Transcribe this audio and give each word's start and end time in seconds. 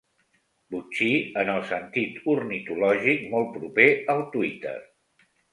Botxí, 0.75 1.09
en 1.41 1.51
el 1.57 1.61
sentit 1.73 2.17
ornitològic, 2.35 3.23
molt 3.37 3.55
proper 3.59 3.89
al 4.15 4.29
Twitter. 4.37 4.77